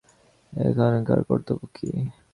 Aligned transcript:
এক্ষণকার 0.53 1.19
কর্তব্য 1.29 1.61
কী? 1.75 1.89